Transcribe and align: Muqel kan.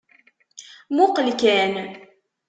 Muqel 0.95 1.29
kan. 1.41 1.73